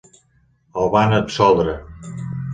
El 0.83 0.89
van 0.95 1.13
absoldre. 1.19 1.77